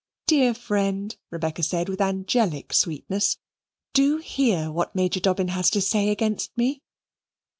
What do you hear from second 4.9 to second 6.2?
Major Dobbin has to say